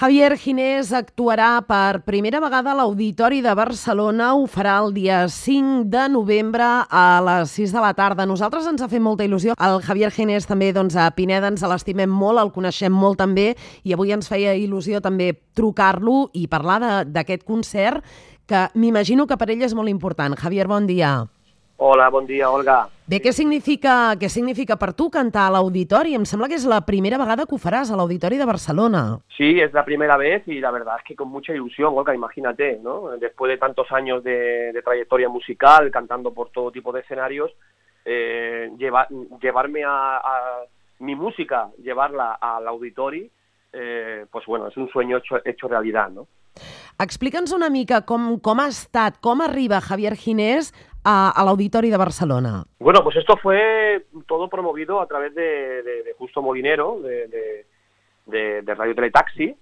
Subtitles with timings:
[0.00, 4.30] Javier Ginés actuarà per primera vegada a l'Auditori de Barcelona.
[4.32, 8.24] Ho farà el dia 5 de novembre a les 6 de la tarda.
[8.24, 9.52] Nosaltres ens ha fet molta il·lusió.
[9.60, 13.50] El Javier Ginés també doncs, a Pineda ens l'estimem molt, el coneixem molt també
[13.84, 18.00] i avui ens feia il·lusió també trucar-lo i parlar d'aquest concert
[18.48, 20.32] que m'imagino que per ell és molt important.
[20.40, 21.18] Javier, bon dia.
[21.82, 22.90] Hola, bon dia, Olga.
[23.08, 26.12] Bé, què significa, què significa per tu cantar a l'auditori?
[26.12, 29.00] Em sembla que és la primera vegada que ho faràs a l'Auditori de Barcelona.
[29.32, 32.78] Sí, es la primera vez y la verdad es que con mucha ilusión, Olga, imagínate,
[32.82, 33.16] ¿no?
[33.16, 37.50] Después de tantos años de, de trayectoria musical, cantando por todo tipo de escenarios,
[38.04, 39.08] eh, lleva,
[39.40, 40.60] llevarme a, a,
[40.98, 43.30] mi música, llevarla al auditori,
[43.72, 46.26] eh, pues bueno, es un sueño hecho, hecho realidad, ¿no?
[47.00, 50.74] Explica'ns una mica com, com ha estat, com arriba Javier Ginés
[51.04, 52.64] a, a l'Auditori de Barcelona?
[52.78, 57.64] Bueno, pues esto fue todo promovido a través de, de, de Justo Molinero, de,
[58.26, 59.56] de Radio Teletaxi,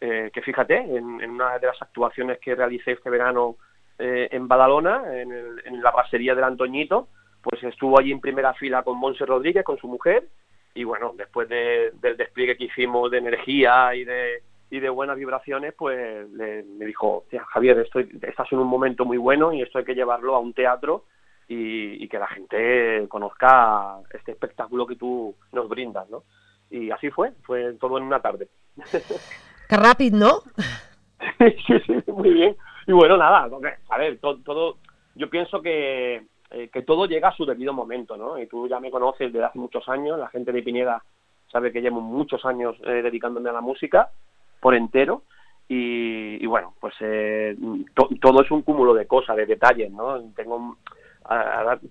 [0.00, 3.56] eh, que fíjate, en, en, una de las actuaciones que realicé este verano
[3.98, 7.08] eh, en Badalona, en, el, en la pasería del Antoñito,
[7.42, 10.28] pues estuvo allí en primera fila con Monse Rodríguez, con su mujer,
[10.74, 15.16] y bueno, después de, del despliegue que hicimos de energía y de, y de buenas
[15.16, 19.78] vibraciones, pues le, me dijo, Javier, estoy, estás en un momento muy bueno y esto
[19.78, 21.04] hay que llevarlo a un teatro
[21.48, 26.24] y, y, que la gente conozca este espectáculo que tú nos brindas, ¿no?
[26.70, 28.48] Y así fue, fue todo en una tarde.
[29.68, 30.40] Qué rápido, ¿no?
[31.66, 32.56] sí, sí, muy bien.
[32.86, 33.48] Y bueno, nada,
[33.88, 34.76] a ver, todo, todo
[35.14, 38.38] yo pienso que, eh, que todo llega a su debido momento, ¿no?
[38.38, 41.02] Y tú ya me conoces desde hace muchos años, la gente de Pineda
[41.50, 44.10] sabe que llevo muchos años eh, dedicándome a la música
[44.60, 45.22] por entero
[45.68, 47.56] y, y bueno, pues eh,
[47.94, 50.20] to, todo es un cúmulo de cosas, de detalles, ¿no?
[50.34, 50.76] Tengo,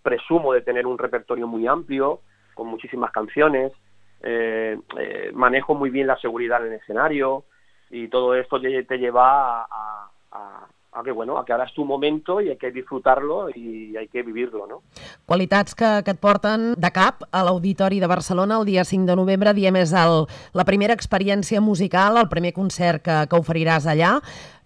[0.02, 2.22] presumo de tener un repertorio muy amplio,
[2.56, 3.72] con muchísimas canciones,
[4.24, 7.44] eh, eh, manejo muy bien la seguridad en el escenario
[7.92, 11.74] y todo esto te, te lleva a, a, a que, bueno, a que ara és
[11.76, 14.82] tu momento i hay que disfrutarlo i hay que vivirlo, no?
[15.30, 19.18] Qualitats que, que et porten de cap a l'Auditori de Barcelona el dia 5 de
[19.20, 20.26] novembre, diem és el,
[20.58, 24.18] la primera experiència musical, el primer concert que, que oferiràs allà.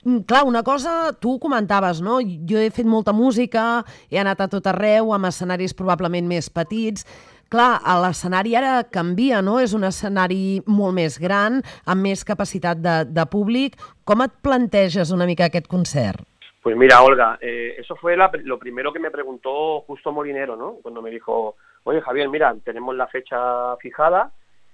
[0.02, 2.22] Clar, una cosa, tu comentaves, no?
[2.24, 7.06] Jo he fet molta música, he anat a tot arreu, amb escenaris probablement més petits,
[7.52, 9.60] clar, l'escenari ara canvia, no?
[9.60, 13.78] És un escenari molt més gran, amb més capacitat de, de públic.
[14.08, 16.31] Com et planteges una mica aquest concert?
[16.62, 20.76] Pues mira, Olga, eh, eso fue la, lo primero que me preguntó Justo Molinero, ¿no?
[20.82, 24.32] Cuando me dijo, oye Javier, mira, tenemos la fecha fijada,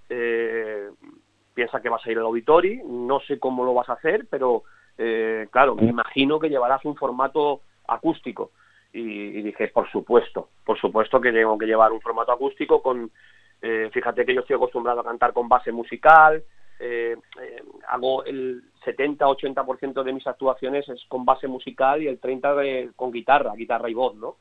[0.10, 0.90] eh,
[1.54, 4.64] piensa que vas a ir al auditori, no sé cómo lo vas a hacer, pero
[4.98, 8.52] eh, claro, me imagino que llevarás un formato acústico.
[8.92, 13.12] Y, y, dije, por supuesto, por supuesto que tengo que llevar un formato acústico con,
[13.62, 16.44] eh, fíjate que yo estoy acostumbrado a cantar con base musical,
[16.80, 22.56] eh, eh, hago el 70-80% de mis actuaciones es con base musical y el 30%
[22.56, 24.38] de, con guitarra, guitarra y voz, ¿no?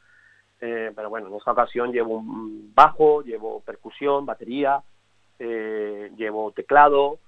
[0.61, 4.83] Eh, pero bueno, en esta ocasión llevo un bajo, llevo percusión, batería,
[5.39, 7.19] eh, llevo teclado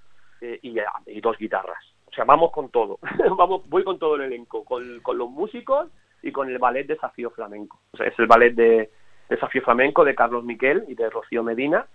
[0.40, 1.82] y, y, dos guitarras.
[2.06, 2.98] O sea, vamos con todo,
[3.36, 5.88] vamos, voy con todo el elenco, con, con los músicos
[6.22, 7.80] y con el ballet Desafío Flamenco.
[7.98, 8.90] Es el ballet de
[9.28, 11.86] Desafío Flamenco de Carlos Miquel y de Rocío Medina,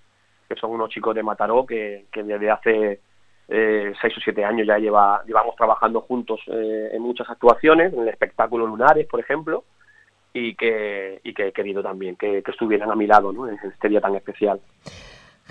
[0.47, 3.01] que son unos chicos de Mataró que, que desde hace
[3.47, 8.01] eh, seis o siete años ya lleva, llevamos trabajando juntos eh, en muchas actuaciones, en
[8.01, 9.63] el espectáculo Lunares, por ejemplo,
[10.33, 13.47] y que, y que he querido también que, que estuvieran a mi lado ¿no?
[13.47, 14.59] en este día tan especial.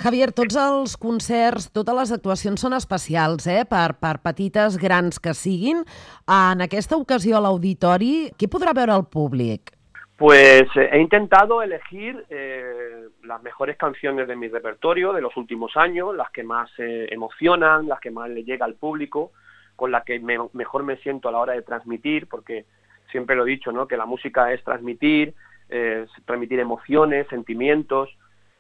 [0.01, 3.67] Javier, tots els concerts, totes les actuacions són especials, eh?
[3.69, 5.85] per, per petites, grans que siguin.
[6.25, 9.75] En aquesta ocasió a l'auditori, què podrà veure el públic?
[10.17, 15.77] Pues eh, he intentado elegir eh, las mejores canciones de mi repertorio de los últimos
[15.77, 19.33] años, las que más eh, emocionan, las que más le llega al público,
[19.75, 22.67] con las que me, mejor me siento a la hora de transmitir, porque
[23.11, 23.89] siempre lo he dicho, ¿no?
[23.89, 25.35] que la música es transmitir,
[25.69, 28.11] eh, transmitir emociones, sentimientos,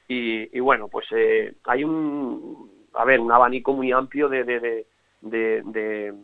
[0.09, 4.61] y, y bueno, pues eh, hay un, a ver, un abanico muy amplio de, de,
[4.61, 4.87] de,
[5.21, 6.15] de, de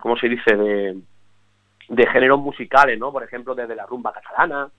[0.00, 0.96] ¿cómo se dice?, de,
[1.88, 3.12] de géneros musicales, ¿no?
[3.12, 4.70] Por ejemplo, desde la rumba catalana,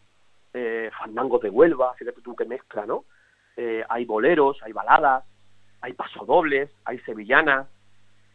[0.53, 3.05] eh, fandangos de Huelva, fíjate tú que mezcla, ¿no?
[3.57, 5.23] Eh, hay boleros, hay baladas,
[5.81, 7.67] hay pasodobles, hay sevillanas,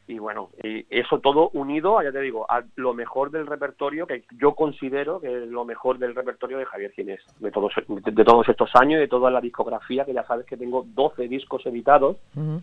[0.06, 4.24] y bueno, y eso todo unido, ya te digo, a lo mejor del repertorio que
[4.38, 8.46] yo considero que es lo mejor del repertorio de Javier Ginés, de todos, de todos
[8.46, 12.18] estos años y de toda la discografía, que ya sabes que tengo 12 discos editados
[12.36, 12.62] uh -huh.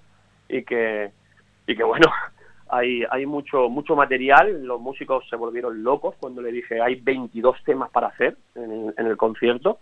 [0.50, 1.12] y que
[1.66, 2.12] y que bueno,
[2.72, 7.58] hay, hay mucho mucho material, los músicos se volvieron locos cuando le dije hay 22
[7.66, 9.80] temas para hacer en el, en el concierto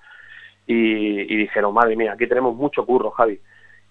[0.66, 3.40] y, y dijeron, madre mía, aquí tenemos mucho curro, Javi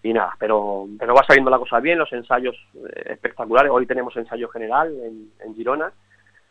[0.03, 3.71] y nada, pero, pero va saliendo la cosa bien, los ensayos eh, espectaculares.
[3.73, 5.93] Hoy tenemos ensayo general en, en Girona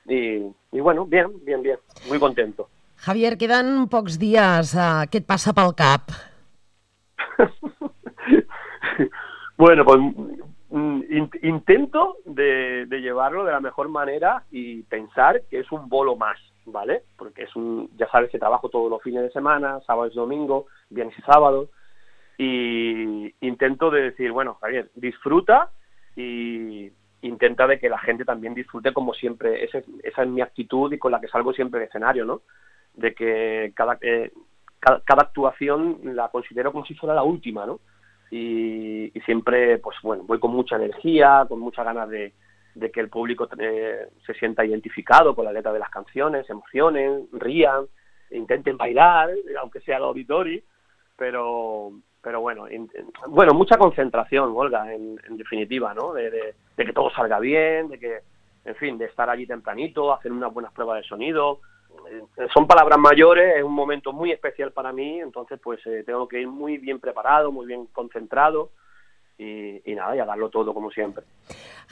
[0.06, 1.78] y, y bueno, bien, bien, bien,
[2.10, 2.70] muy contento.
[2.98, 4.74] Javier, queden pocs dies.
[4.74, 6.10] Uh, què et passa pel cap?
[9.58, 10.00] bueno, pues
[10.72, 16.38] in, intento de, llevarlo de la mejor manera y pensar que es un bolo más,
[16.66, 17.04] ¿vale?
[17.18, 20.68] Porque es un, ya sabes que trabajo todos los fines de semana, sábado y domingo,
[20.90, 21.70] viernes y sábado,
[22.38, 25.72] y intento de decir, bueno, Javier, disfruta
[26.16, 26.92] y
[27.22, 31.00] intenta de que la gente también disfrute como siempre, esa, esa es mi actitud y
[31.00, 32.42] con la que salgo siempre de escenario, ¿no?
[32.94, 34.32] De que cada, eh,
[34.80, 37.80] cada, cada, actuación la considero como si fuera la última, ¿no?
[38.30, 42.34] Y, siempre, pues bueno, voy con mucha energía, con muchas ganas de,
[42.76, 47.28] de que el público eh, se sienta identificado con la letra de las canciones, emocionen,
[47.34, 47.86] rían,
[48.32, 49.30] intenten bailar,
[49.60, 50.62] aunque sea el auditorio,
[51.16, 51.92] pero
[52.22, 52.66] pero bueno,
[53.30, 56.12] bueno, mucha concentración, Olga, en, en definitiva, ¿no?
[56.12, 58.20] De, de, de, que todo salga bien, de que,
[58.66, 61.62] en fin, de estar allí tempranito, hacer unas buenas pruebas de sonido.
[62.10, 66.28] Eh, son palabras mayores, es un momento muy especial para mí, entonces pues eh, tengo
[66.28, 68.72] que ir muy bien preparado, muy bien concentrado
[69.38, 71.24] i, i nada, i a dar-lo todo, com sempre.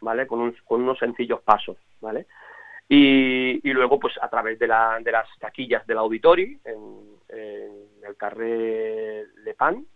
[0.00, 0.26] ¿vale?
[0.26, 2.26] Con, un, con unos sencillos pasos, ¿vale?
[2.88, 7.70] Y, y, luego, pues a través de, la, de las taquillas del auditorio, en, en
[8.04, 9.86] el carré Le Pan,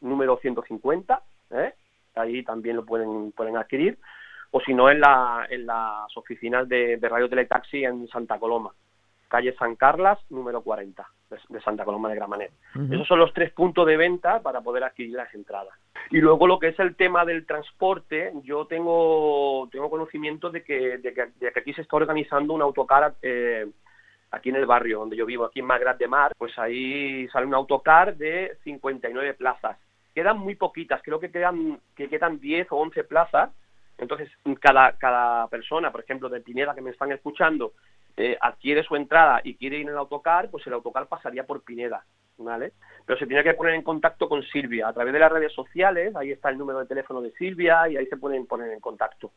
[0.00, 1.20] número 150,
[1.50, 1.74] ¿eh?
[2.14, 3.98] ahí también lo pueden, pueden adquirir
[4.50, 8.72] o si no en, la, en las oficinas de, de Radio Teletaxi en Santa Coloma,
[9.28, 12.52] calle San Carlas, número 40, de, de Santa Coloma de Gramanet.
[12.74, 12.94] Uh -huh.
[12.94, 15.74] Esos son los tres puntos de venta para poder adquirir las entradas.
[16.10, 20.98] Y luego lo que es el tema del transporte, yo tengo, tengo conocimiento de que,
[20.98, 23.66] de que, de que aquí se está organizando un autocar eh,
[24.30, 27.46] aquí en el barrio donde yo vivo, aquí en Magrat de Mar, pues ahí sale
[27.46, 29.78] un autocar de 59 plazas.
[30.14, 33.50] Quedan muy poquitas, creo que quedan, que quedan 10 o 11 plazas,
[33.98, 37.72] entonces, cada, cada persona, por ejemplo, de Pineda que me están escuchando,
[38.16, 41.62] eh, adquiere su entrada y quiere ir en el autocar, pues el autocar pasaría por
[41.62, 42.04] Pineda,
[42.38, 42.72] ¿vale?
[43.04, 46.14] Pero se tiene que poner en contacto con Silvia a través de las redes sociales,
[46.16, 49.32] ahí está el número de teléfono de Silvia y ahí se pueden poner en contacto.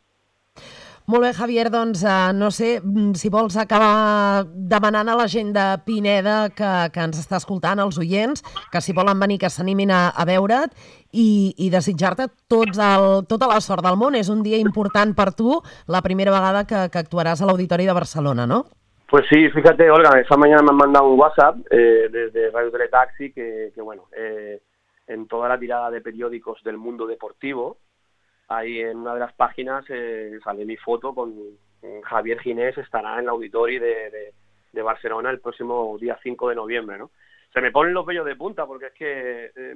[1.10, 5.50] Molt bé, Javier, doncs uh, no sé mm, si vols acabar demanant a la gent
[5.56, 9.90] de Pineda que, que ens està escoltant, els oients, que si volen venir que s'animin
[9.90, 10.70] a, a veure't
[11.10, 14.20] i, i desitjar-te tota la sort del món.
[14.20, 15.58] És un dia important per tu,
[15.90, 18.68] la primera vegada que, que actuaràs a l'Auditori de Barcelona, ¿no?
[19.10, 23.34] Pues sí, fíjate, Olga, esta mañana me han mandado un WhatsApp eh, desde Radio Teletaxi
[23.34, 24.62] que, que bueno, eh,
[25.08, 27.80] en toda la tirada de periódicos del mundo deportivo,
[28.50, 31.34] ahí en una de las páginas eh, sale mi foto con
[32.04, 34.34] Javier Ginés, estará en el auditorio de,
[34.84, 37.12] Barcelona el próximo día 5 de noviembre, ¿no?
[37.54, 39.76] Se me ponen los vellos de punta porque es que, eh,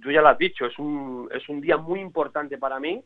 [0.00, 3.02] tú ya lo has dicho, es un, es un día muy importante para mí.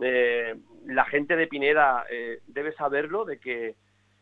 [0.00, 0.54] Eh,
[0.86, 3.76] la gente de Pineda eh, debe saberlo, de que,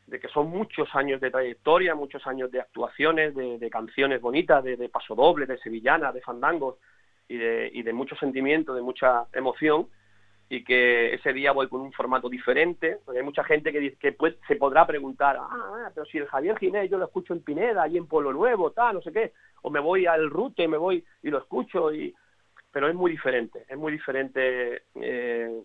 [0.07, 4.77] de que son muchos años de trayectoria, muchos años de actuaciones, de, canciones bonitas, de,
[4.77, 6.77] de pasodoble, de sevillana, de fandangos
[7.27, 9.89] y de, y de mucho sentimiento, de mucha emoción
[10.49, 14.13] y que ese día voy con un formato diferente, porque hay mucha gente que, dice,
[14.13, 17.83] pues, se podrá preguntar, ah, pero si el Javier Ginés yo lo escucho en Pineda,
[17.83, 19.33] allí en Pueblo Nuevo, tal, no sé qué,
[19.63, 22.15] o me voy al Rute, me voy y lo escucho, y
[22.71, 25.63] pero es muy diferente, es muy diferente eh,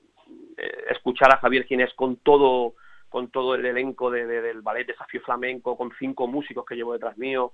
[0.90, 2.76] escuchar a Javier Ginés con todo
[3.10, 6.94] con todo el elenco de, de, del ballet Desafío Flamenco, con cinco músicos que llevo
[6.94, 7.54] detrás mío,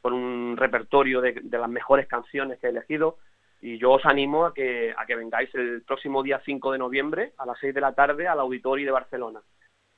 [0.00, 3.18] con un repertorio de, de las mejores canciones que he elegido,
[3.64, 7.32] y yo os animo a que, a que vengáis el próximo día 5 de noviembre
[7.38, 9.40] a las 6 de la tarde al Auditorio de Barcelona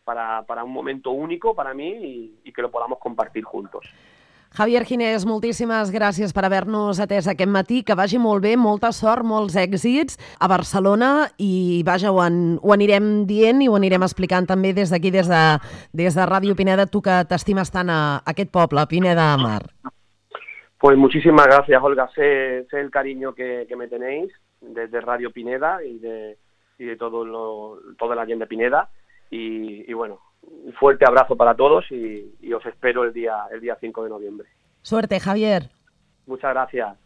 [0.04, 3.84] para, para un momento único para mí y, y que lo podamos compartir juntos.
[4.56, 9.26] Javier Ginés, moltíssimes gràcies per haver-nos atès aquest matí, que vagi molt bé, molta sort,
[9.26, 14.46] molts èxits a Barcelona i vaja, ho, en, ho anirem dient i ho anirem explicant
[14.48, 15.42] també des d'aquí, des, de,
[15.92, 19.60] des de Ràdio Pineda, tu que t'estimes tant a, a aquest poble, Pineda de Mar.
[20.78, 22.08] Pues muchísimas gracias, Olga.
[22.14, 26.36] Sé, sé el cariño que, que, me tenéis desde Radio Pineda y de,
[26.78, 28.90] y de todo lo, toda la gente de Pineda.
[29.30, 33.76] y, bueno, un fuerte abrazo para todos y, y os espero el día, el día
[33.80, 34.48] 5 de noviembre.
[34.82, 35.64] Suerte, Javier.
[36.26, 37.05] Muchas gracias.